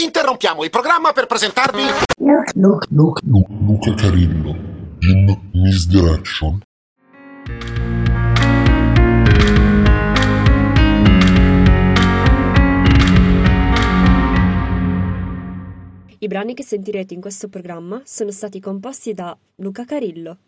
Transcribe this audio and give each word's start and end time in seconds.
Interrompiamo 0.00 0.62
il 0.62 0.70
programma 0.70 1.12
per 1.12 1.26
presentarvi... 1.26 1.82
Look, 2.18 2.52
look, 2.54 2.86
look, 2.90 3.20
Lu- 3.24 3.46
Luca 3.66 3.94
Carillo 3.94 4.54
in 5.00 5.40
Misdirection. 5.54 6.60
I 16.20 16.26
brani 16.26 16.54
che 16.54 16.62
sentirete 16.62 17.14
in 17.14 17.20
questo 17.20 17.48
programma 17.48 18.00
sono 18.04 18.30
stati 18.30 18.60
composti 18.60 19.14
da 19.14 19.36
Luca 19.56 19.84
Carillo. 19.84 20.38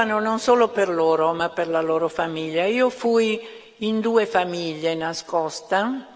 Correvano 0.00 0.18
non 0.20 0.38
solo 0.38 0.68
per 0.68 0.88
loro, 0.88 1.32
ma 1.34 1.50
per 1.50 1.68
la 1.68 1.80
loro 1.80 2.08
famiglia. 2.08 2.64
Io 2.64 2.88
fui 2.88 3.40
in 3.78 4.00
due 4.00 4.24
famiglie 4.26 4.94
nascosta, 4.94 6.06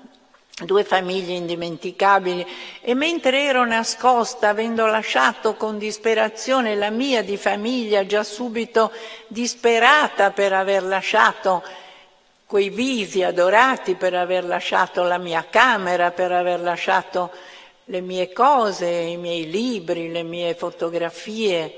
due 0.65 0.85
famiglie 0.85 1.35
indimenticabili, 1.35 2.47
e 2.81 2.95
mentre 2.95 3.43
ero 3.43 3.65
nascosta, 3.67 4.49
avendo 4.49 4.87
lasciato 4.87 5.55
con 5.55 5.77
disperazione 5.79 6.75
la 6.77 6.91
mia 6.91 7.23
di 7.23 7.37
famiglia, 7.37 8.07
già 8.07 8.23
subito 8.23 8.91
disperata 9.27 10.31
per 10.31 10.53
aver 10.53 10.83
lasciato 10.83 11.63
quei 12.47 12.71
visi 12.71 13.23
adorati, 13.23 13.97
per 13.97 14.15
aver 14.15 14.45
lasciato 14.45 15.03
la 15.03 15.19
mia 15.19 15.45
camera, 15.51 16.11
per 16.11 16.33
aver 16.33 16.61
lasciato 16.61 17.31
le 17.87 18.01
mie 18.01 18.33
cose, 18.33 18.87
i 18.87 19.17
miei 19.19 19.51
libri, 19.51 20.11
le 20.11 20.23
mie 20.23 20.55
fotografie, 20.55 21.77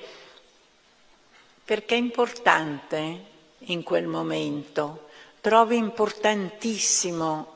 perché 1.66 1.96
è 1.96 1.98
importante 1.98 3.24
in 3.58 3.82
quel 3.82 4.06
momento. 4.06 5.08
Trovi 5.40 5.76
importantissimo 5.76 7.54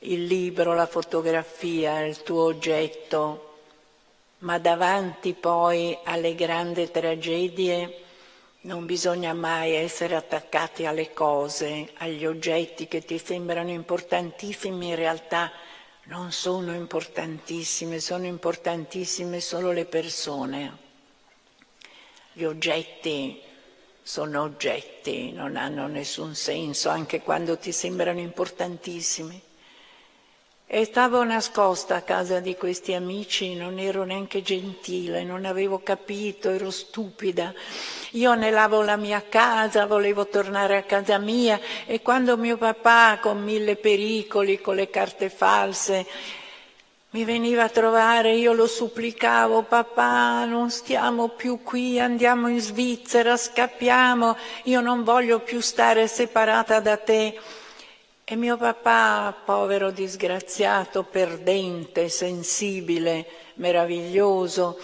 il 0.00 0.26
libro, 0.26 0.74
la 0.74 0.86
fotografia, 0.86 2.04
il 2.04 2.22
tuo 2.22 2.42
oggetto, 2.42 3.54
ma 4.40 4.58
davanti 4.58 5.32
poi 5.32 5.96
alle 6.04 6.34
grandi 6.34 6.90
tragedie 6.90 8.00
non 8.62 8.84
bisogna 8.84 9.32
mai 9.32 9.72
essere 9.72 10.14
attaccati 10.14 10.84
alle 10.84 11.14
cose, 11.14 11.92
agli 11.98 12.26
oggetti 12.26 12.86
che 12.86 13.02
ti 13.02 13.18
sembrano 13.18 13.70
importantissimi, 13.70 14.88
in 14.88 14.94
realtà 14.94 15.50
non 16.04 16.32
sono 16.32 16.74
importantissime, 16.74 17.98
sono 17.98 18.26
importantissime 18.26 19.40
solo 19.40 19.72
le 19.72 19.86
persone. 19.86 20.81
Gli 22.34 22.44
oggetti 22.44 23.38
sono 24.02 24.40
oggetti, 24.40 25.32
non 25.32 25.56
hanno 25.56 25.86
nessun 25.86 26.34
senso, 26.34 26.88
anche 26.88 27.20
quando 27.20 27.58
ti 27.58 27.72
sembrano 27.72 28.20
importantissimi. 28.20 29.38
E 30.66 30.84
stavo 30.86 31.22
nascosta 31.24 31.96
a 31.96 32.00
casa 32.00 32.40
di 32.40 32.56
questi 32.56 32.94
amici, 32.94 33.54
non 33.54 33.78
ero 33.78 34.04
neanche 34.04 34.40
gentile, 34.40 35.24
non 35.24 35.44
avevo 35.44 35.82
capito, 35.82 36.48
ero 36.48 36.70
stupida. 36.70 37.52
Io 38.12 38.30
anelavo 38.30 38.80
la 38.80 38.96
mia 38.96 39.22
casa, 39.28 39.84
volevo 39.84 40.26
tornare 40.26 40.78
a 40.78 40.84
casa 40.84 41.18
mia 41.18 41.60
e 41.84 42.00
quando 42.00 42.38
mio 42.38 42.56
papà, 42.56 43.18
con 43.20 43.42
mille 43.42 43.76
pericoli, 43.76 44.58
con 44.58 44.76
le 44.76 44.88
carte 44.88 45.28
false, 45.28 46.06
mi 47.12 47.24
veniva 47.24 47.64
a 47.64 47.68
trovare, 47.68 48.32
io 48.32 48.54
lo 48.54 48.66
supplicavo, 48.66 49.64
papà, 49.64 50.46
non 50.46 50.70
stiamo 50.70 51.28
più 51.28 51.62
qui, 51.62 52.00
andiamo 52.00 52.48
in 52.48 52.58
Svizzera, 52.58 53.36
scappiamo, 53.36 54.34
io 54.64 54.80
non 54.80 55.04
voglio 55.04 55.40
più 55.40 55.60
stare 55.60 56.06
separata 56.06 56.80
da 56.80 56.96
te. 56.96 57.38
E 58.24 58.34
mio 58.34 58.56
papà, 58.56 59.34
povero 59.44 59.90
disgraziato, 59.90 61.02
perdente, 61.02 62.08
sensibile, 62.08 63.26
meraviglioso, 63.56 64.78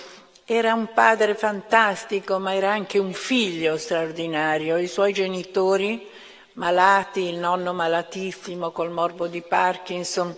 era 0.44 0.75
un 0.75 0.92
padre 0.92 1.34
fantastico, 1.34 2.38
ma 2.38 2.54
era 2.54 2.70
anche 2.70 2.98
un 2.98 3.14
figlio 3.14 3.78
straordinario. 3.78 4.76
I 4.76 4.86
suoi 4.86 5.14
genitori, 5.14 6.06
malati, 6.54 7.22
il 7.22 7.38
nonno 7.38 7.72
malatissimo 7.72 8.70
col 8.70 8.90
morbo 8.90 9.28
di 9.28 9.40
Parkinson, 9.40 10.36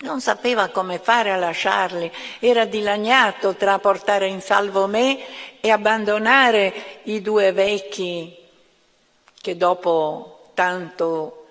non 0.00 0.20
sapeva 0.20 0.68
come 0.68 0.98
fare 0.98 1.32
a 1.32 1.36
lasciarli, 1.36 2.10
era 2.38 2.64
dilaniato 2.64 3.54
tra 3.54 3.78
portare 3.78 4.26
in 4.26 4.40
salvo 4.40 4.86
me 4.86 5.18
e 5.60 5.70
abbandonare 5.70 7.00
i 7.04 7.22
due 7.22 7.52
vecchi 7.52 8.36
che 9.40 9.56
dopo 9.56 10.50
tanto 10.54 11.46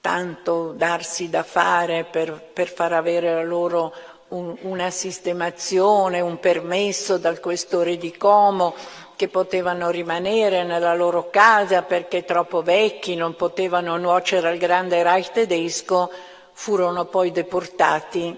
tanto 0.00 0.72
darsi 0.72 1.28
da 1.28 1.42
fare 1.42 2.04
per, 2.04 2.32
per 2.32 2.68
far 2.68 2.92
avere 2.92 3.32
a 3.32 3.42
loro 3.42 3.92
un, 4.28 4.56
una 4.62 4.90
sistemazione, 4.90 6.20
un 6.20 6.38
permesso 6.38 7.18
dal 7.18 7.40
questore 7.40 7.96
di 7.96 8.16
Como 8.16 8.74
che 9.16 9.28
potevano 9.28 9.90
rimanere 9.90 10.62
nella 10.62 10.94
loro 10.94 11.28
casa 11.28 11.82
perché 11.82 12.24
troppo 12.24 12.62
vecchi, 12.62 13.16
non 13.16 13.34
potevano 13.34 13.96
nuocere 13.96 14.48
al 14.48 14.58
grande 14.58 15.02
Reich 15.02 15.32
tedesco, 15.32 16.10
furono 16.60 17.04
poi 17.04 17.30
deportati 17.30 18.36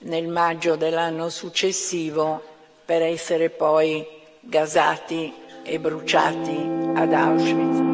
nel 0.00 0.26
maggio 0.26 0.74
dell'anno 0.74 1.28
successivo 1.28 2.42
per 2.84 3.00
essere 3.00 3.48
poi 3.48 4.04
gasati 4.40 5.32
e 5.62 5.78
bruciati 5.78 6.68
ad 6.96 7.12
Auschwitz. 7.12 7.89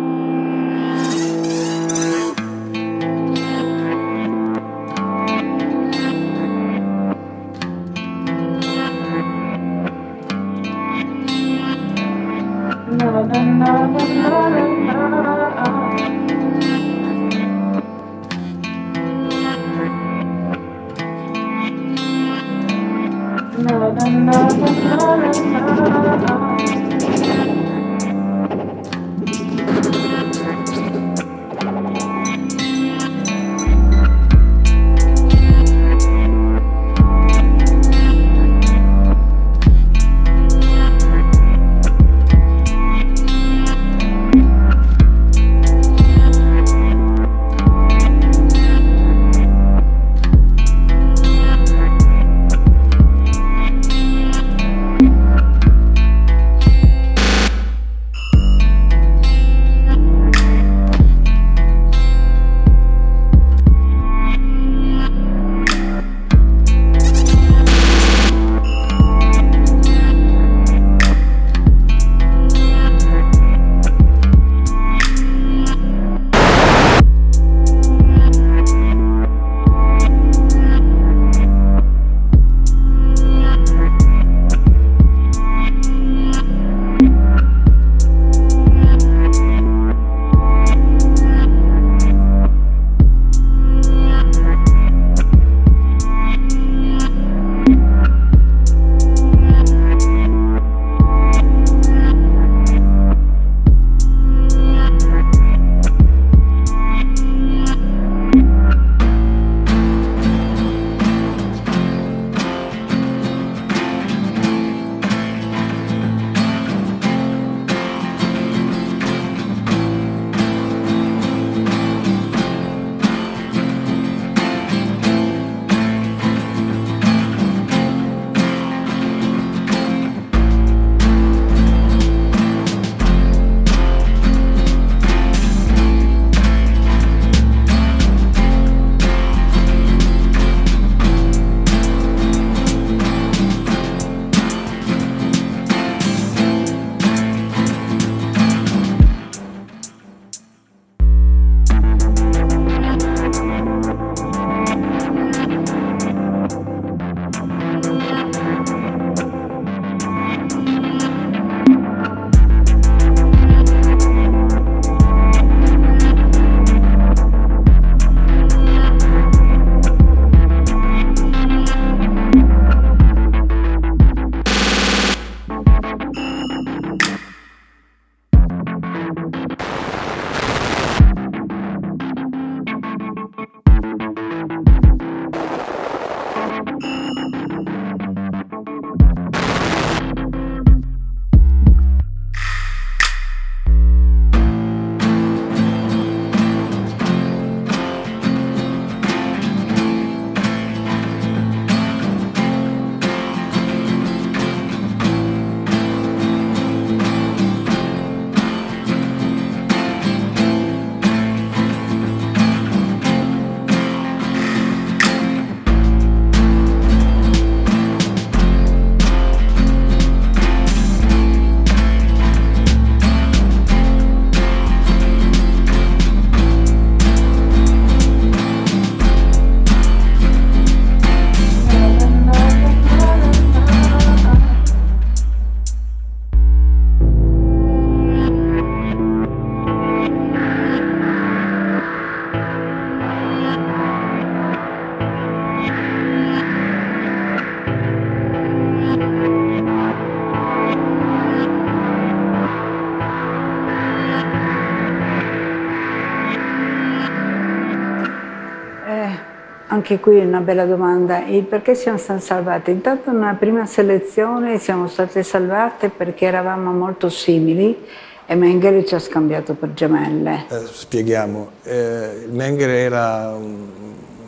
Anche 259.89 260.03
qui 260.03 260.19
una 260.19 260.41
bella 260.41 260.65
domanda. 260.65 261.25
Il 261.27 261.45
perché 261.45 261.77
siamo 261.77 261.97
state 261.97 262.19
salvate? 262.19 262.73
Intanto 262.73 263.13
nella 263.13 263.37
prima 263.39 263.67
selezione 263.67 264.59
siamo 264.59 264.89
state 264.89 265.23
salvate 265.23 265.91
perché 265.91 266.27
eravamo 266.27 266.73
molto 266.73 267.09
simili 267.09 267.85
e 268.27 268.35
Mengele 268.35 268.85
ci 268.85 268.97
ha 268.97 268.99
scambiato 268.99 269.55
per 269.55 269.75
gemelle. 269.75 270.47
Eh, 270.51 270.67
spieghiamo. 270.69 271.51
Eh, 271.63 272.27
Mengele 272.29 272.79
era 272.81 273.33
un 273.33 273.69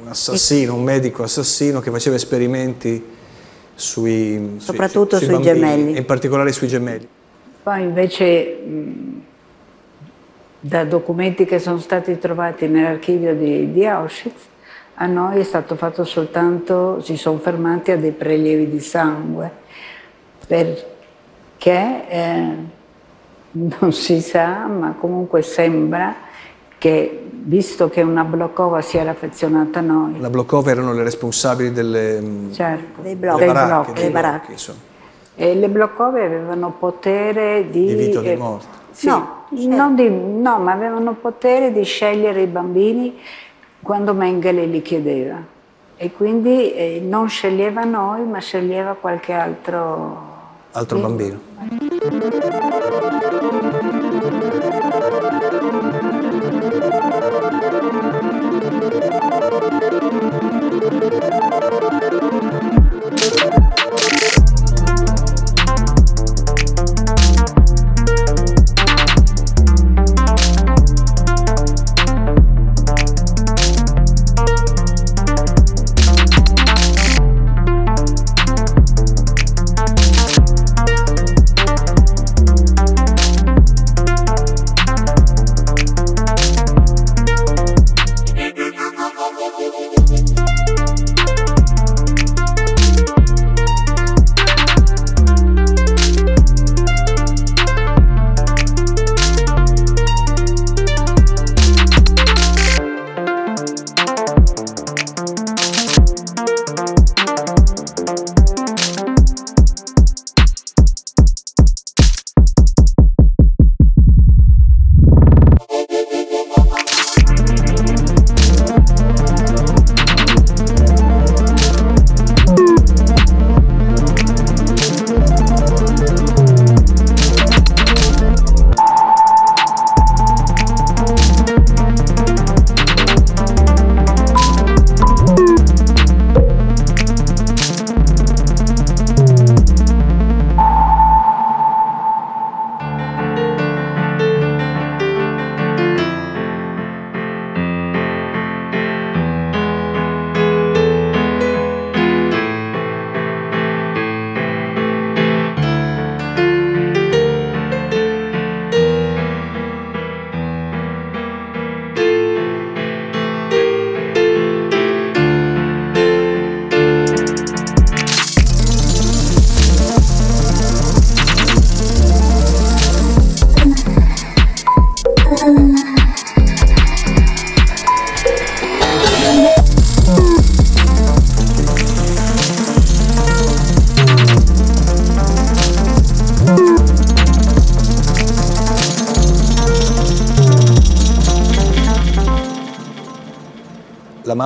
assassino, 0.06 0.74
un 0.74 0.84
medico 0.84 1.24
assassino 1.24 1.80
che 1.80 1.90
faceva 1.90 2.14
esperimenti 2.14 3.04
sui, 3.74 4.58
soprattutto 4.58 5.16
sui, 5.16 5.26
sui, 5.26 5.34
sui 5.34 5.42
gemelli. 5.42 5.96
in 5.96 6.04
particolare 6.04 6.52
sui 6.52 6.68
gemelli. 6.68 7.08
Poi 7.64 7.82
invece 7.82 8.58
da 10.60 10.84
documenti 10.84 11.44
che 11.46 11.58
sono 11.58 11.80
stati 11.80 12.16
trovati 12.16 12.68
nell'archivio 12.68 13.34
di, 13.34 13.72
di 13.72 13.84
Auschwitz 13.84 14.56
a 15.00 15.06
noi 15.06 15.38
è 15.38 15.44
stato 15.44 15.76
fatto 15.76 16.02
soltanto, 16.04 17.00
si 17.02 17.16
sono 17.16 17.38
fermati 17.38 17.92
a 17.92 17.96
dei 17.96 18.10
prelievi 18.10 18.68
di 18.68 18.80
sangue, 18.80 19.48
perché 20.44 22.08
eh, 22.08 22.54
non 23.52 23.92
si 23.92 24.20
sa, 24.20 24.66
ma 24.66 24.96
comunque 24.98 25.42
sembra 25.42 26.16
che, 26.78 27.26
visto 27.30 27.88
che 27.88 28.02
una 28.02 28.24
Blokova 28.24 28.80
si 28.80 28.96
era 28.96 29.12
affezionata 29.12 29.78
a 29.78 29.82
noi... 29.82 30.18
La 30.18 30.30
Blokova 30.30 30.70
erano 30.70 30.92
le 30.92 31.04
responsabili 31.04 31.72
delle, 31.72 32.20
certo, 32.50 33.00
dei 33.00 33.14
blocchi, 33.14 33.38
delle 33.38 33.52
baracche. 33.52 33.92
Dei 33.92 34.10
baracche. 34.10 34.54
E 35.36 35.54
le 35.54 35.68
Blokove 35.68 36.24
avevano 36.24 36.74
potere 36.76 37.70
di... 37.70 37.86
Di 37.86 37.94
vita 37.94 38.18
o 38.18 38.22
di 38.22 38.30
eh, 38.30 38.36
morte. 38.36 38.66
Sì, 38.90 39.06
No, 39.06 39.44
non 39.50 39.94
di- 39.94 40.10
no, 40.10 40.58
ma 40.58 40.72
avevano 40.72 41.14
potere 41.14 41.70
di 41.72 41.84
scegliere 41.84 42.42
i 42.42 42.46
bambini 42.46 43.16
quando 43.82 44.14
Mengele 44.14 44.66
li 44.66 44.82
chiedeva. 44.82 45.36
E 45.96 46.12
quindi 46.12 46.72
eh, 46.74 47.00
non 47.02 47.28
sceglieva 47.28 47.82
noi, 47.84 48.24
ma 48.24 48.38
sceglieva 48.38 48.94
qualche 48.94 49.32
altro... 49.32 50.26
Altro 50.72 50.96
Sì. 50.96 51.02
bambino. 51.02 51.40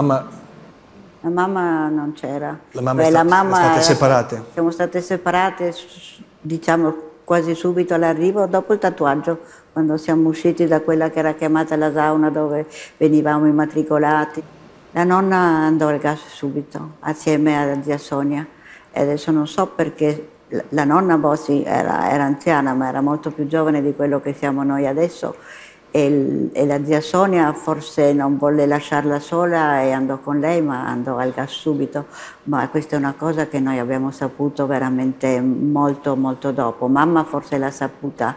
Mamma, 0.03 0.29
La 1.21 1.31
mamma 1.31 1.89
non 1.89 2.13
c'era. 2.15 2.59
La 2.73 2.81
mamma 2.81 3.01
è 3.03 3.05
Beh, 3.05 3.11
sta- 3.11 3.23
mamma 3.25 3.55
state 3.57 3.81
separate? 3.83 4.43
Siamo 4.53 4.71
state 4.71 5.01
separate, 5.01 5.75
diciamo, 6.41 6.95
quasi 7.25 7.55
subito 7.55 7.95
all'arrivo, 7.95 8.47
dopo 8.47 8.73
il 8.73 8.79
tatuaggio, 8.81 9.39
quando 9.73 9.97
siamo 9.97 10.29
usciti 10.29 10.67
da 10.67 10.81
quella 10.81 11.11
che 11.11 11.21
era 11.21 11.33
chiamata 11.35 11.77
la 11.77 11.93
sauna 11.93 12.29
dove 12.31 12.67
venivamo 12.97 13.47
immatricolati. 13.47 14.43
La 14.91 15.05
nonna 15.05 15.37
andò 15.37 15.89
al 15.89 15.99
gas 15.99 16.21
subito, 16.27 16.95
assieme 17.01 17.57
alla 17.57 17.81
zia 17.83 17.97
Sonia. 17.99 18.47
E 18.91 19.01
adesso 19.01 19.31
non 19.31 19.47
so 19.47 19.69
perché 19.69 20.29
la- 20.49 20.65
la 20.71 20.85
nonna 20.85 21.17
Bossi 21.17 21.63
era, 21.65 22.11
era 22.11 22.25
anziana, 22.25 22.75
ma 22.75 22.89
era 22.89 23.01
molto 23.01 23.31
più 23.31 23.47
giovane 23.47 23.81
di 23.81 23.95
quello 23.95 24.21
che 24.21 24.35
siamo 24.35 24.63
noi 24.65 24.87
adesso. 24.87 25.37
E, 25.95 26.49
e 26.53 26.67
la 26.67 26.83
zia 26.83 27.03
Sonia 27.03 27.53
forse 27.53 28.15
non 28.15 28.39
volle 28.39 28.65
lasciarla 28.65 29.21
sola 29.21 29.83
e 29.83 29.93
andò 29.93 30.19
con 30.21 30.41
lei, 30.41 30.63
ma 30.63 30.89
andò 30.89 31.19
al 31.19 31.33
gas 31.33 31.51
subito. 31.51 32.07
Ma 32.45 32.67
questa 32.69 32.97
è 32.97 32.99
una 32.99 33.15
cosa 33.17 33.47
che 33.47 33.61
noi 33.61 33.79
abbiamo 33.79 34.11
saputo 34.11 34.67
veramente 34.67 35.39
molto, 35.41 36.17
molto 36.17 36.51
dopo. 36.51 36.89
Mamma 36.89 37.25
forse 37.25 37.59
l'ha 37.59 37.71
saputa 37.71 38.37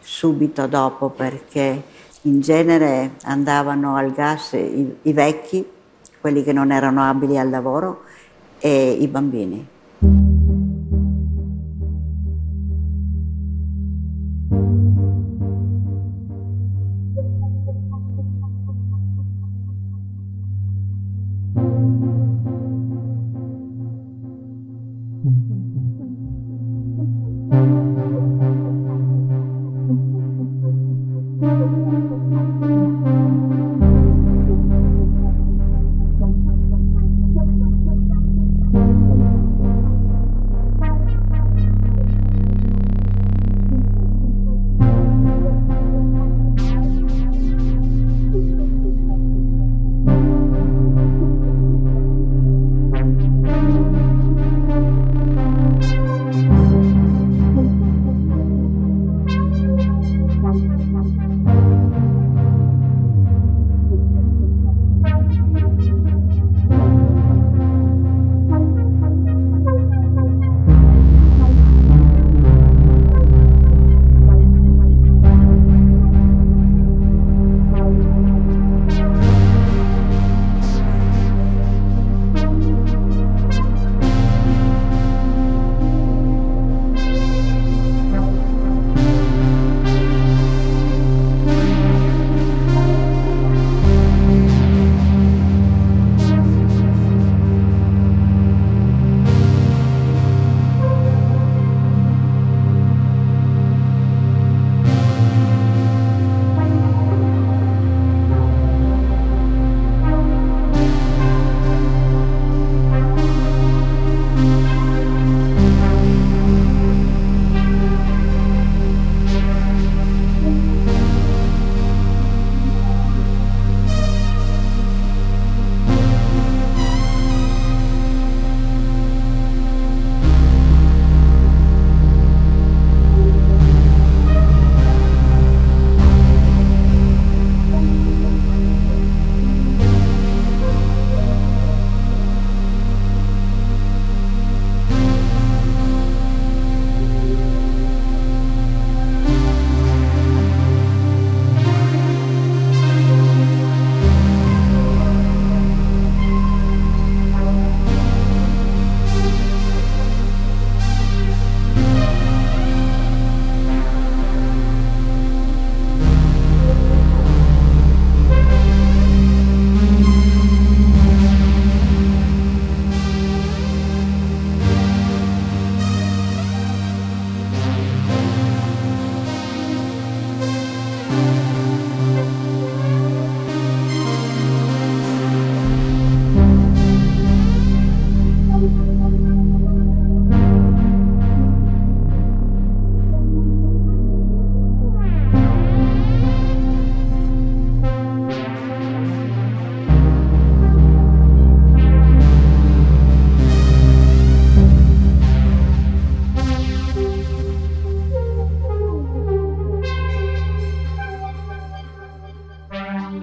subito 0.00 0.66
dopo 0.66 1.08
perché 1.10 1.82
in 2.22 2.40
genere 2.40 3.12
andavano 3.24 3.94
al 3.94 4.12
gas 4.12 4.52
i, 4.54 4.96
i 5.02 5.12
vecchi, 5.12 5.64
quelli 6.20 6.42
che 6.42 6.52
non 6.52 6.72
erano 6.72 7.02
abili 7.02 7.38
al 7.38 7.48
lavoro, 7.48 8.02
e 8.58 8.90
i 8.90 9.06
bambini. 9.06 9.76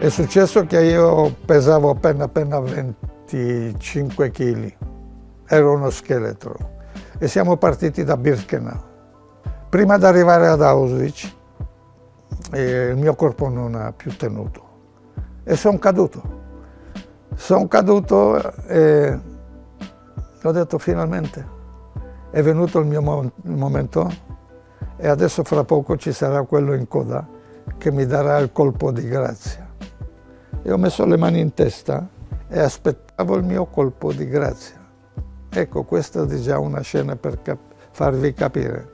È 0.05 0.09
successo 0.09 0.67
che 0.67 0.83
io 0.83 1.35
pesavo 1.47 1.89
appena 1.89 2.25
appena 2.25 2.59
25 2.59 4.29
kg, 4.29 4.75
ero 5.47 5.73
uno 5.73 5.89
scheletro 5.89 6.55
e 7.17 7.27
siamo 7.27 7.57
partiti 7.57 8.03
da 8.03 8.15
Birkenau. 8.15 8.79
Prima 9.67 9.97
di 9.97 10.05
arrivare 10.05 10.47
ad 10.47 10.61
Auschwitz 10.61 11.35
eh, 12.51 12.89
il 12.89 12.97
mio 12.97 13.15
corpo 13.15 13.49
non 13.49 13.73
ha 13.73 13.93
più 13.93 14.15
tenuto 14.15 14.61
e 15.43 15.55
sono 15.55 15.79
caduto. 15.79 16.21
Sono 17.33 17.67
caduto 17.67 18.53
e 18.67 19.19
ho 20.43 20.51
detto 20.51 20.77
finalmente 20.77 21.47
è 22.29 22.43
venuto 22.43 22.77
il 22.77 22.85
mio 22.85 23.01
mo- 23.01 23.31
momento 23.45 24.07
e 24.97 25.07
adesso 25.07 25.43
fra 25.43 25.63
poco 25.63 25.97
ci 25.97 26.11
sarà 26.11 26.43
quello 26.43 26.75
in 26.75 26.87
coda 26.87 27.27
che 27.79 27.89
mi 27.91 28.05
darà 28.05 28.37
il 28.37 28.51
colpo 28.51 28.91
di 28.91 29.07
grazia 29.07 29.64
e 30.61 30.71
ho 30.71 30.77
messo 30.77 31.05
le 31.05 31.17
mani 31.17 31.39
in 31.39 31.53
testa 31.53 32.07
e 32.47 32.59
aspettavo 32.59 33.35
il 33.35 33.43
mio 33.43 33.65
colpo 33.65 34.11
di 34.13 34.27
grazia. 34.27 34.83
Ecco, 35.49 35.83
questa 35.83 36.23
è 36.23 36.35
già 36.37 36.59
una 36.59 36.81
scena 36.81 37.15
per 37.15 37.41
cap- 37.41 37.73
farvi 37.91 38.33
capire. 38.33 38.93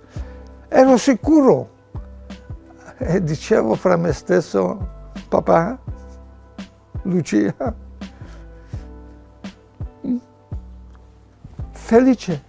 Ero 0.68 0.98
sicuro 0.98 1.70
e 2.98 3.24
dicevo 3.24 3.76
fra 3.76 3.98
me 3.98 4.14
stesso, 4.14 4.88
papà, 5.28 5.80
Lucia, 7.04 7.76
felice. 11.72 12.44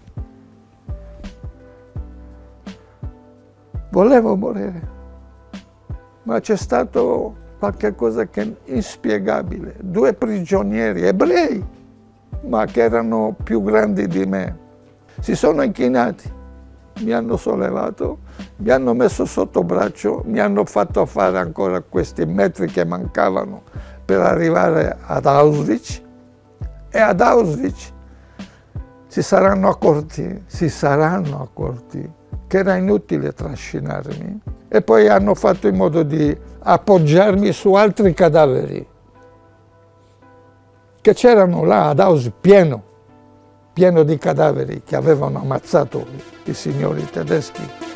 Volevo 3.91 4.37
morire, 4.37 4.89
ma 6.23 6.39
c'è 6.41 6.57
stato 6.57 7.42
qualcosa 7.71 8.27
che 8.27 8.57
inspiegabile. 8.65 9.77
Due 9.81 10.13
prigionieri 10.15 11.07
ebrei, 11.07 11.65
ma 12.47 12.65
che 12.67 12.83
erano 12.83 13.37
più 13.43 13.63
grandi 13.63 14.09
di 14.09 14.27
me, 14.27 14.59
si 15.21 15.37
sono 15.37 15.63
inchinati, 15.63 16.31
mi 17.01 17.13
hanno 17.13 17.37
sollevato, 17.37 18.19
mi 18.57 18.71
hanno 18.71 18.95
messo 18.95 19.25
sotto 19.25 19.63
braccio, 19.63 20.23
mi 20.27 20.41
hanno 20.41 20.65
fatto 20.65 21.07
fare 21.07 21.39
ancora 21.39 21.81
questi 21.81 22.27
metri 22.27 22.67
che 22.67 22.85
mancavano 22.85 23.63
per 24.05 24.21
arrivare 24.21 24.97
ad 25.01 25.27
Auschwitz. 25.27 26.03
E 26.91 26.99
ad 26.99 27.21
Auschwitz 27.21 27.93
si 29.07 29.23
saranno 29.23 29.69
accorti, 29.69 30.43
si 30.47 30.69
saranno 30.69 31.43
accorti 31.43 32.11
che 32.47 32.59
era 32.59 32.77
inutile 32.77 33.33
trascinarmi. 33.33 34.41
E 34.69 34.83
poi 34.83 35.09
hanno 35.09 35.35
fatto 35.35 35.69
in 35.69 35.77
modo 35.77 36.03
di 36.03 36.37
appoggiarmi 36.63 37.53
su 37.53 37.73
altri 37.75 38.15
cadaveri 38.15 38.87
che 41.01 41.15
c'erano 41.15 41.65
là 41.65 41.89
ad 41.89 41.99
Auschwitz 41.99 42.37
pieno, 42.41 42.83
pieno 43.73 44.05
di 44.05 44.17
cadaveri 44.19 44.83
che 44.85 44.95
avevano 44.95 45.41
ammazzato 45.41 46.07
i 46.45 46.55
signori 46.55 47.05
tedeschi. 47.11 47.92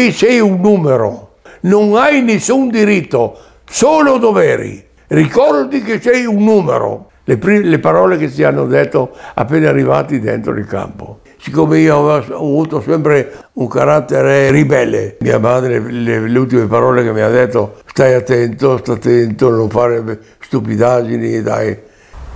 Qui 0.00 0.12
sei 0.12 0.40
un 0.40 0.60
numero, 0.62 1.34
non 1.64 1.94
hai 1.94 2.22
nessun 2.22 2.70
diritto, 2.70 3.38
solo 3.68 4.16
doveri. 4.16 4.82
Ricordi 5.08 5.82
che 5.82 6.00
sei 6.00 6.24
un 6.24 6.42
numero. 6.42 7.10
Le, 7.24 7.38
le 7.38 7.78
parole 7.78 8.16
che 8.16 8.30
ci 8.30 8.42
hanno 8.42 8.64
detto 8.64 9.14
appena 9.34 9.68
arrivati 9.68 10.18
dentro 10.18 10.52
il 10.52 10.64
campo. 10.64 11.20
siccome 11.38 11.80
io 11.80 11.98
avevo 11.98 12.34
avuto 12.34 12.80
sempre 12.80 13.30
un 13.52 13.68
carattere 13.68 14.50
ribelle, 14.50 15.18
mia 15.20 15.38
madre, 15.38 15.78
le, 15.80 16.26
le 16.26 16.38
ultime 16.38 16.64
parole 16.64 17.02
che 17.02 17.12
mi 17.12 17.20
ha 17.20 17.28
detto, 17.28 17.74
stai 17.84 18.14
attento, 18.14 18.78
stai 18.78 18.94
attento, 18.94 19.50
non 19.50 19.68
fare 19.68 20.18
stupidaggini, 20.38 21.42
dai. 21.42 21.78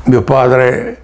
Mio 0.04 0.22
padre 0.22 0.98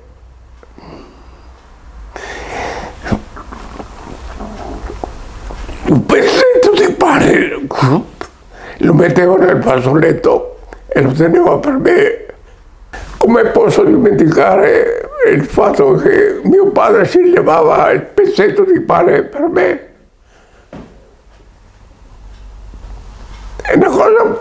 un 5.87 6.07
pezzetto 6.07 6.50
di 7.01 7.67
pane 7.67 7.67
lo 8.79 8.95
mettevo 8.95 9.37
nel 9.39 9.63
fazzoletto 9.63 10.59
e 10.87 11.01
lo 11.01 11.13
teneva 11.13 11.59
per 11.59 11.79
me. 11.79 12.25
Come 13.17 13.45
posso 13.47 13.85
dimenticare 13.85 15.09
il 15.31 15.45
fatto 15.45 15.95
che 15.95 16.41
mio 16.45 16.71
padre 16.71 17.05
si 17.05 17.31
levava 17.31 17.91
il 17.91 18.03
pezzetto 18.03 18.65
di 18.65 18.81
pane 18.81 19.23
per 19.25 19.49
me? 19.49 19.89
È 23.63 23.75
una 23.75 23.89
cosa, 23.89 24.39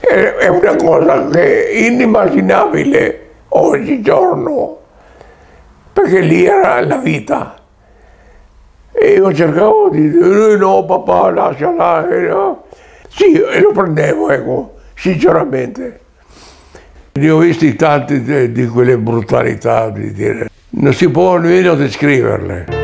è, 0.00 0.34
è 0.34 0.48
una 0.48 0.76
cosa 0.76 1.28
che 1.28 1.68
è 1.68 1.76
inimmaginabile 1.76 3.30
oggigiorno, 3.48 4.78
perché 5.92 6.20
lì 6.20 6.44
era 6.44 6.84
la 6.84 6.96
vita. 6.96 7.63
E 8.96 9.14
io 9.14 9.34
cercavo 9.34 9.88
di 9.90 10.08
dire 10.08 10.56
no 10.56 10.84
papà 10.84 11.30
lasciala, 11.30 12.06
no. 12.28 12.64
Sì, 13.08 13.32
e 13.32 13.60
lo 13.60 13.72
prendevo, 13.72 14.30
ecco, 14.30 14.74
sinceramente. 14.94 16.00
Ne 17.12 17.30
ho 17.30 17.38
visti 17.38 17.74
tanti 17.76 18.22
di, 18.22 18.52
di 18.52 18.66
quelle 18.66 18.96
brutalità, 18.96 19.90
di 19.90 20.12
dire, 20.12 20.48
non 20.70 20.92
si 20.92 21.08
può 21.10 21.36
nemmeno 21.36 21.74
descriverle. 21.74 22.83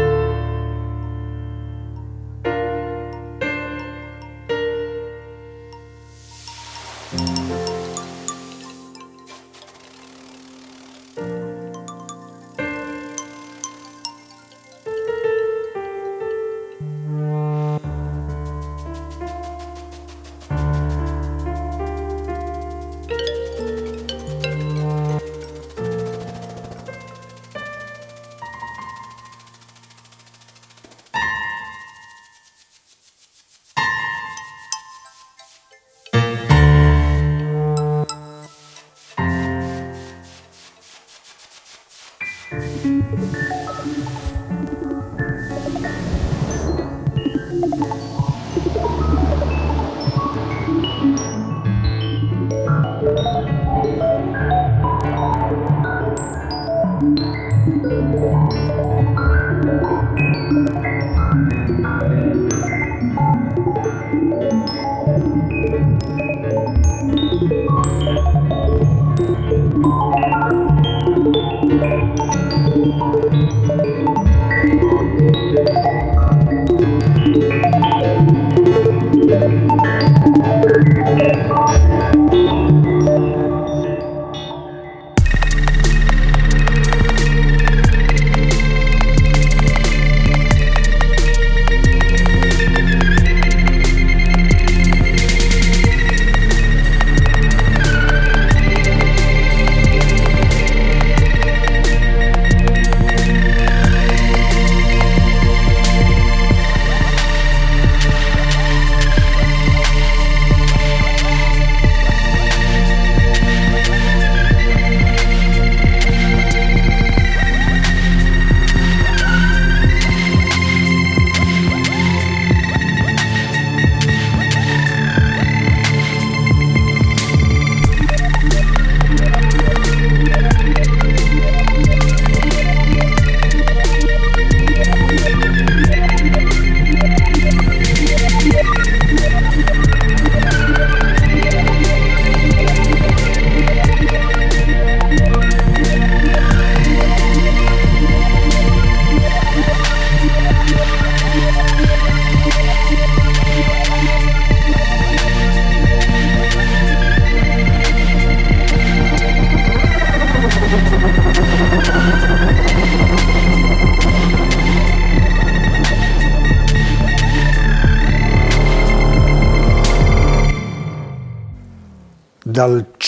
Dal 60.51 61.00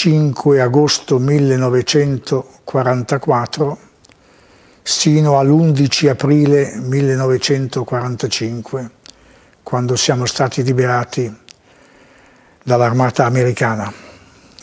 5 0.02 0.60
agosto 0.60 1.20
1944 1.20 3.78
sino 4.82 5.38
all'11 5.38 6.08
aprile 6.08 6.74
1945, 6.74 8.90
quando 9.62 9.94
siamo 9.94 10.26
stati 10.26 10.64
liberati 10.64 11.32
dall'armata 12.64 13.26
americana. 13.26 13.92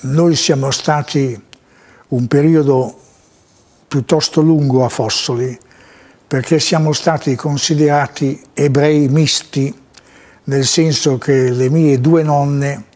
Noi 0.02 0.36
siamo 0.36 0.72
stati 0.72 1.42
un 2.10 2.28
periodo 2.28 3.00
piuttosto 3.88 4.42
lungo 4.42 4.84
a 4.84 4.90
Fossoli 4.90 5.58
perché 6.28 6.60
siamo 6.60 6.92
stati 6.92 7.38
considerati 7.38 8.42
ebrei 8.54 9.08
misti, 9.08 9.74
nel 10.44 10.66
senso 10.66 11.18
che 11.18 11.50
le 11.50 11.70
mie 11.70 12.02
due 12.02 12.24
nonne 12.24 12.88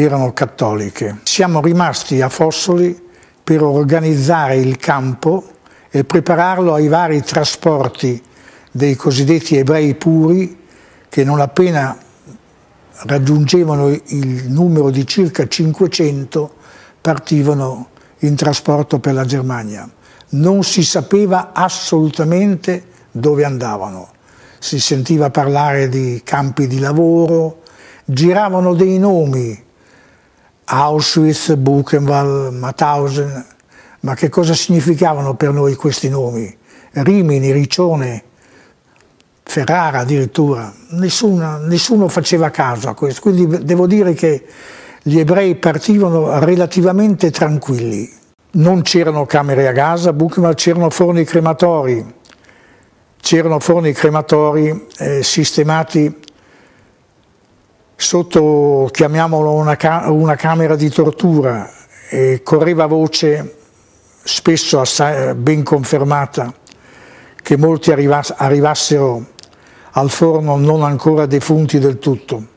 erano 0.00 0.32
cattoliche. 0.32 1.18
Siamo 1.22 1.60
rimasti 1.60 2.20
a 2.20 2.28
Fossoli 2.28 3.04
per 3.42 3.62
organizzare 3.62 4.56
il 4.56 4.76
campo 4.76 5.44
e 5.90 6.04
prepararlo 6.04 6.74
ai 6.74 6.88
vari 6.88 7.22
trasporti 7.22 8.22
dei 8.70 8.96
cosiddetti 8.96 9.56
ebrei 9.56 9.94
puri 9.94 10.64
che 11.08 11.24
non 11.24 11.40
appena 11.40 11.96
raggiungevano 13.04 13.88
il 13.88 14.50
numero 14.50 14.90
di 14.90 15.06
circa 15.06 15.46
500 15.46 16.54
partivano 17.00 17.88
in 18.20 18.34
trasporto 18.34 18.98
per 18.98 19.14
la 19.14 19.24
Germania. 19.24 19.88
Non 20.30 20.64
si 20.64 20.82
sapeva 20.82 21.52
assolutamente 21.52 22.84
dove 23.10 23.44
andavano. 23.44 24.08
Si 24.58 24.80
sentiva 24.80 25.30
parlare 25.30 25.88
di 25.88 26.20
campi 26.24 26.66
di 26.66 26.78
lavoro, 26.78 27.62
giravano 28.04 28.74
dei 28.74 28.98
nomi 28.98 29.64
Auschwitz, 30.68 31.54
Buchenwald, 31.54 32.52
Mauthausen, 32.54 33.46
ma 34.00 34.14
che 34.14 34.28
cosa 34.28 34.52
significavano 34.52 35.34
per 35.34 35.52
noi 35.52 35.74
questi 35.74 36.08
nomi? 36.08 36.54
Rimini, 36.90 37.52
Riccione, 37.52 38.22
Ferrara 39.44 40.00
addirittura, 40.00 40.72
Nessuna, 40.90 41.58
nessuno 41.58 42.08
faceva 42.08 42.50
caso 42.50 42.88
a 42.88 42.94
questo, 42.94 43.20
quindi 43.20 43.64
devo 43.64 43.86
dire 43.86 44.12
che 44.14 44.44
gli 45.02 45.20
ebrei 45.20 45.54
partivano 45.54 46.38
relativamente 46.40 47.30
tranquilli. 47.30 48.10
Non 48.52 48.82
c'erano 48.82 49.24
camere 49.24 49.68
a 49.68 49.72
gas 49.72 50.06
a 50.06 50.12
Buchenwald, 50.12 50.56
c'erano 50.56 50.90
forni 50.90 51.22
crematori, 51.24 52.04
c'erano 53.20 53.60
forni 53.60 53.92
crematori 53.92 54.88
eh, 54.98 55.22
sistemati 55.22 56.24
sotto, 57.96 58.88
chiamiamolo, 58.92 59.52
una, 59.52 59.76
ca 59.76 60.10
una 60.10 60.36
camera 60.36 60.76
di 60.76 60.90
tortura 60.90 61.68
e 62.08 62.42
correva 62.44 62.86
voce, 62.86 63.56
spesso 64.22 64.80
assai, 64.80 65.34
ben 65.34 65.64
confermata, 65.64 66.52
che 67.42 67.56
molti 67.56 67.90
arrivass 67.90 68.34
arrivassero 68.36 69.24
al 69.92 70.10
forno 70.10 70.56
non 70.56 70.82
ancora 70.82 71.26
defunti 71.26 71.78
del 71.78 71.98
tutto. 71.98 72.54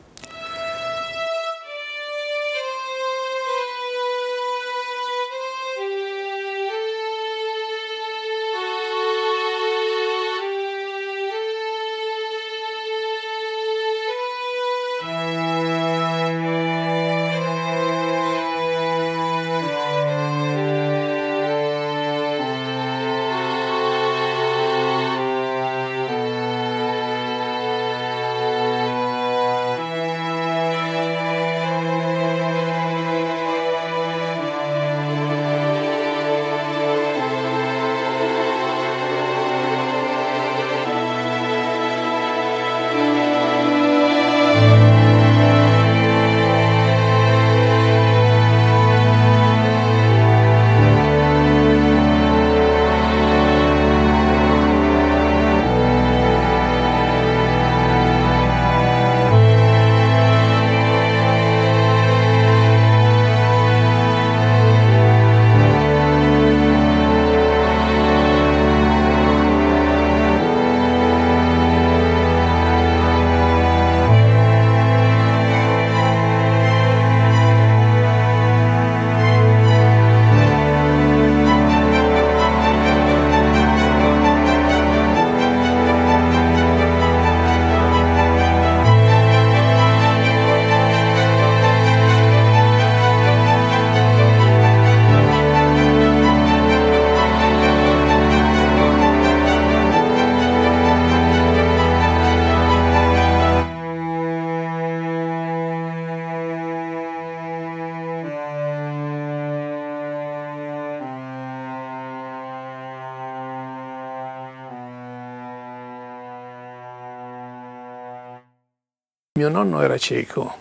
Mio 119.40 119.48
nonno 119.48 119.80
era 119.80 119.96
cieco 119.96 120.54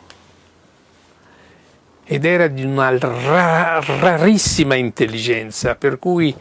ed 2.06 2.24
era 2.24 2.48
di 2.48 2.64
una 2.64 2.98
ra 2.98 3.82
rarissima 3.82 4.76
intelligenza, 4.76 5.76
per 5.76 6.00
cui 6.00 6.34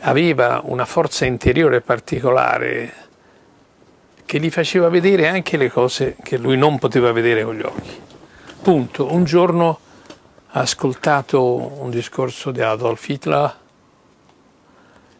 aveva 0.00 0.62
una 0.64 0.86
forza 0.86 1.26
interiore 1.26 1.82
particolare 1.82 2.94
che 4.24 4.40
gli 4.40 4.48
faceva 4.48 4.88
vedere 4.88 5.28
anche 5.28 5.58
le 5.58 5.70
cose 5.70 6.16
che 6.22 6.38
lui 6.38 6.56
non 6.56 6.78
poteva 6.78 7.12
vedere 7.12 7.44
con 7.44 7.54
gli 7.54 7.62
occhi. 7.62 8.00
Punto. 8.62 9.12
Un 9.12 9.24
giorno 9.24 9.78
ha 10.46 10.60
ascoltato 10.60 11.82
un 11.82 11.90
discorso 11.90 12.50
di 12.50 12.62
Adolf 12.62 13.06
Hitler, 13.06 13.56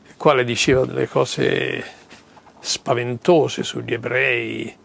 il 0.07 0.15
quale 0.17 0.45
diceva 0.45 0.87
delle 0.87 1.09
cose 1.09 1.85
spaventose 2.59 3.63
sugli 3.63 3.93
ebrei, 3.93 4.78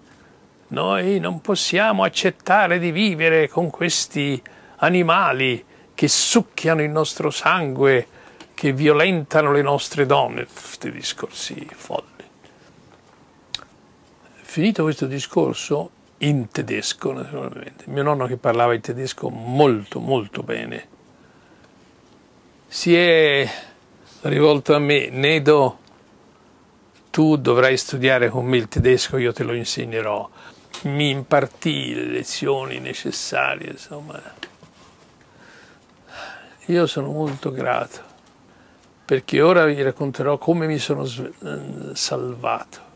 noi 0.74 1.20
non 1.20 1.40
possiamo 1.40 2.04
accettare 2.04 2.80
di 2.80 2.92
vivere 2.92 3.48
con 3.48 3.70
questi 3.70 4.42
animali 4.78 5.64
che 5.94 6.08
succhiano 6.08 6.82
il 6.82 6.90
nostro 6.90 7.30
sangue, 7.30 8.08
che 8.56 8.74
violentano 8.74 9.52
le 9.52 9.62
nostre 9.62 10.08
donne. 10.08 10.46
Questi 10.46 10.92
discorsi 10.92 11.68
folli. 11.72 12.08
Finito 14.34 14.84
questo 14.84 15.06
discorso, 15.06 15.92
in 16.18 16.50
tedesco 16.50 17.12
naturalmente, 17.12 17.86
mio 17.88 18.04
nonno 18.04 18.26
che 18.26 18.38
parlava 18.38 18.74
il 18.74 18.82
tedesco 18.82 19.30
molto 19.30 20.00
molto 20.00 20.42
bene, 20.42 20.88
si 22.68 22.96
è 22.96 23.48
rivolto 24.22 24.74
a 24.74 24.80
me, 24.80 25.10
Nedo, 25.10 25.80
tu 27.12 27.38
dovrai 27.38 27.78
studiare 27.78 28.30
con 28.30 28.46
me 28.46 28.58
il 28.58 28.68
tedesco, 28.68 29.18
io 29.18 29.34
te 29.34 29.44
lo 29.44 29.54
insegnerò 29.54 30.28
mi 30.84 31.10
impartì 31.10 31.94
le 31.94 32.06
lezioni 32.06 32.80
necessarie, 32.80 33.72
insomma. 33.72 34.22
Io 36.68 36.88
sono 36.88 37.12
molto 37.12 37.52
grato, 37.52 38.00
perché 39.06 39.42
ora 39.42 39.66
vi 39.66 39.82
racconterò 39.82 40.38
come 40.38 40.68
mi 40.68 40.78
sono 40.78 41.04
eh, 41.04 41.94
salvato. 41.94 42.92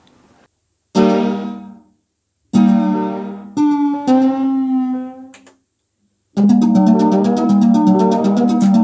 thank 6.38 6.52
you 8.62 8.77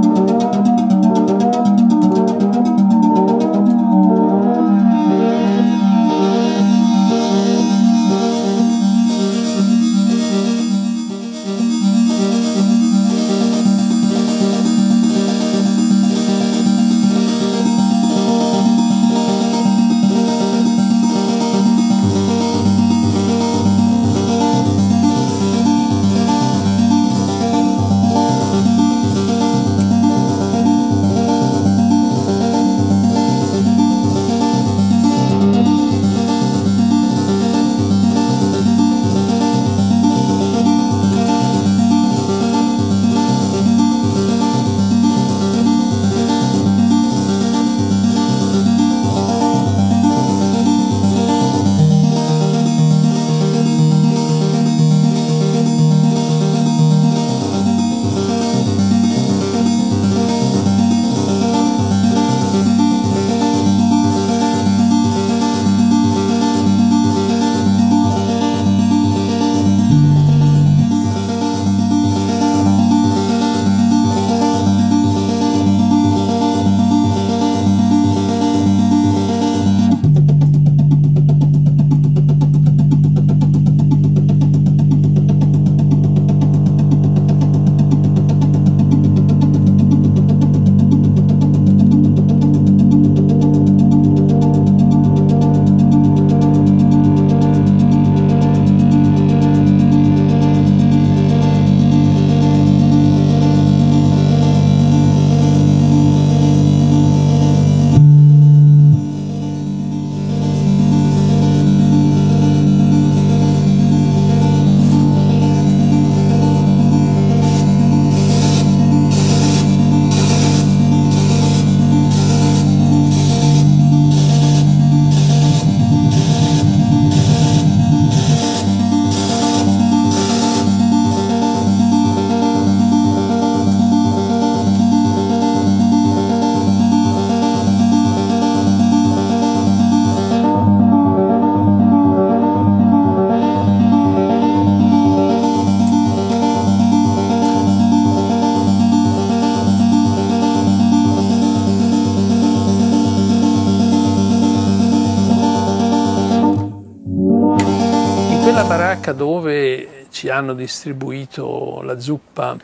ci 160.24 160.30
hanno 160.30 160.54
distribuito 160.54 161.82
la 161.84 162.00
zuppa, 162.00 162.56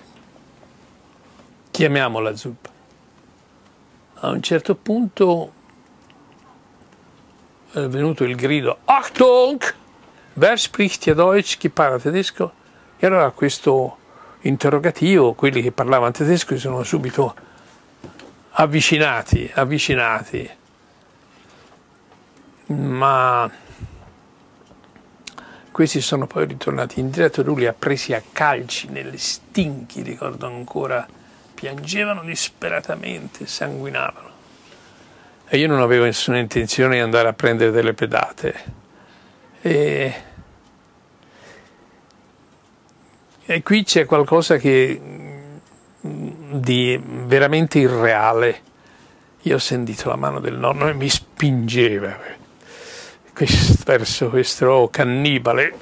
chiamiamola 1.72 2.34
zuppa, 2.34 2.70
a 4.14 4.30
un 4.30 4.42
certo 4.42 4.76
punto 4.76 5.52
è 7.74 7.82
venuto 7.82 8.24
il 8.24 8.38
grido 8.38 8.78
Achtung! 8.86 9.74
Wer 10.36 10.58
spricht 10.58 11.06
hier 11.06 11.16
Deutsch? 11.18 11.58
Chi 11.58 11.70
parla 11.70 12.00
tedesco? 12.00 12.54
E 12.98 13.06
allora 13.06 13.30
questo 13.32 13.98
interrogativo, 14.44 15.34
quelli 15.34 15.62
che 15.62 15.74
parlavano 15.74 16.12
tedesco 16.14 16.54
si 16.54 16.62
sono 16.62 16.84
subito 16.84 17.36
avvicinati, 18.52 19.52
avvicinati. 19.54 20.50
Ma 22.68 23.52
questi 25.80 26.02
sono 26.02 26.28
poi 26.28 26.46
ritornati 26.46 27.00
indietro, 27.00 27.42
lui 27.42 27.60
li 27.60 27.66
ha 27.66 27.72
presi 27.72 28.14
a 28.14 28.22
calci 28.34 28.90
nelle 28.90 29.18
stinchi, 29.18 30.02
ricordo 30.02 30.46
ancora, 30.46 31.08
piangevano 31.54 32.22
disperatamente, 32.22 33.48
sanguinavano. 33.48 34.30
E 35.48 35.58
io 35.58 35.70
non 35.70 35.80
avevo 35.80 36.04
nessuna 36.04 36.38
intenzione 36.38 36.96
di 36.96 37.00
andare 37.00 37.30
a 37.30 37.34
prendere 37.34 37.72
delle 37.72 37.94
pedate. 37.94 38.56
E, 39.62 40.14
e 43.46 43.64
qui 43.64 43.84
c'è 43.86 44.04
qualcosa 44.04 44.58
che, 44.58 45.00
di 46.02 47.02
veramente 47.02 47.80
irreale. 47.80 48.62
Io 49.44 49.56
ho 49.56 49.60
sentito 49.60 50.10
la 50.10 50.18
mano 50.18 50.42
del 50.42 50.58
nonno 50.58 50.90
e 50.90 50.94
mi 50.94 51.08
spingeva 51.08 52.39
verso 53.86 54.30
questo 54.30 54.90
cannibale. 54.92 55.74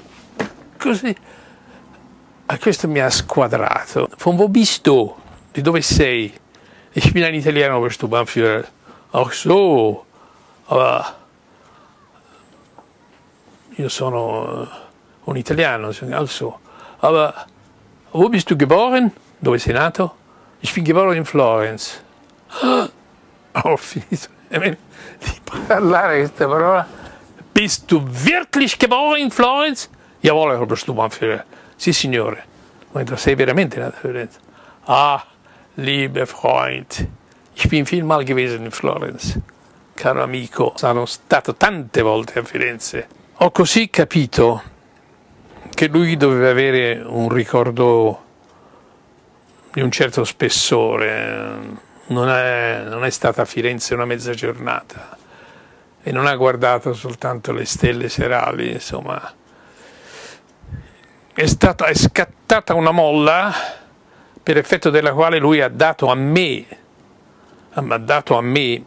Così. 0.78 1.16
E 2.50 2.58
questo 2.58 2.88
mi 2.88 3.00
ha 3.00 3.10
squadrato. 3.10 4.08
Von 4.18 4.36
wo 4.36 4.48
bist 4.48 4.82
du? 4.82 5.14
Di 5.52 5.60
dove 5.60 5.82
sei? 5.82 6.32
Ich 6.92 7.12
bin 7.12 7.22
ein 7.24 7.34
Italiano, 7.34 7.80
bist 7.80 8.00
du 8.00 8.08
Bannführer? 8.08 8.66
Ach 9.10 9.32
so, 9.32 10.04
aber 10.66 11.16
io 13.76 13.88
sono 13.88 14.62
eh, 14.62 14.68
un 15.24 15.36
italiano, 15.36 15.92
also, 16.12 16.58
aber 17.00 17.46
wo 18.10 18.28
bist 18.28 18.50
du 18.50 18.56
geboren? 18.56 19.12
Dove 19.38 19.58
sei 19.58 19.72
nato? 19.72 20.14
Ich 20.60 20.74
bin 20.74 20.84
geboren 20.84 21.16
in 21.16 21.24
Florence. 21.24 22.02
Ho 23.52 23.76
finito 23.76 24.28
di 24.48 25.40
parlare 25.44 26.18
questa 26.18 26.46
parola. 26.46 26.86
Bist 27.58 27.90
du 27.90 28.00
wirklich 28.06 28.78
geboren 28.78 29.32
Florence? 29.32 29.88
Jawohl, 30.22 30.52
Herr 30.52 30.62
Oberstubannführer. 30.62 31.44
Sì, 31.76 31.92
signore. 31.92 32.44
Ma 32.92 33.16
sei 33.16 33.34
veramente 33.34 33.80
nato 33.80 33.96
a 33.96 33.98
Firenze? 33.98 34.38
Ah, 34.84 35.26
liebe 35.74 36.24
Freund, 36.26 37.08
ich 37.54 37.68
bin 37.68 37.84
vielmal 37.84 38.24
gewesen 38.24 38.64
in 38.64 38.70
Florence. 38.70 39.40
Caro 39.94 40.22
amico, 40.22 40.74
sono 40.76 41.04
stato 41.04 41.56
tante 41.56 42.00
volte 42.00 42.38
a 42.38 42.44
Firenze. 42.44 43.08
Ho 43.38 43.50
così 43.50 43.90
capito 43.90 44.62
che 45.74 45.88
lui 45.88 46.16
doveva 46.16 46.50
avere 46.50 47.02
un 47.04 47.28
ricordo 47.28 48.22
di 49.72 49.80
un 49.80 49.90
certo 49.90 50.22
spessore. 50.22 51.58
Non 52.06 52.28
è, 52.28 52.84
non 52.86 53.04
è 53.04 53.10
stata 53.10 53.42
a 53.42 53.44
Firenze 53.44 53.94
una 53.94 54.04
mezza 54.04 54.32
giornata 54.32 55.26
e 56.08 56.10
non 56.10 56.26
ha 56.26 56.34
guardato 56.36 56.94
soltanto 56.94 57.52
le 57.52 57.66
stelle 57.66 58.08
serali, 58.08 58.72
insomma. 58.72 59.30
È, 61.34 61.44
stata, 61.46 61.84
è 61.84 61.94
scattata 61.94 62.72
una 62.72 62.92
molla 62.92 63.52
per 64.42 64.56
effetto 64.56 64.88
della 64.88 65.12
quale 65.12 65.36
lui 65.36 65.60
ha 65.60 65.68
dato 65.68 66.06
a 66.06 66.14
me, 66.14 66.64
ha 67.72 67.98
dato 67.98 68.38
a 68.38 68.40
me, 68.40 68.84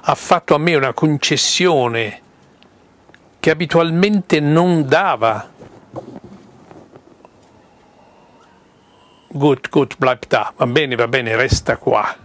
ha 0.00 0.14
fatto 0.16 0.56
a 0.56 0.58
me 0.58 0.74
una 0.74 0.92
concessione 0.92 2.20
che 3.38 3.50
abitualmente 3.50 4.40
non 4.40 4.84
dava. 4.84 5.48
Gut, 9.28 9.68
gut, 9.68 9.94
bleib 9.96 10.26
da, 10.26 10.52
va 10.56 10.66
bene, 10.66 10.96
va 10.96 11.06
bene, 11.06 11.36
resta 11.36 11.76
qua. 11.76 12.21